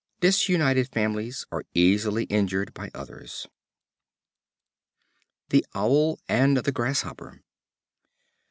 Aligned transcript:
Disunited 0.19 0.87
families 0.91 1.45
are 1.51 1.63
easily 1.75 2.23
injured 2.23 2.73
by 2.73 2.89
others. 2.91 3.47
The 5.49 5.63
Owl 5.75 6.19
and 6.27 6.57
the 6.57 6.71
Grasshopper. 6.71 7.43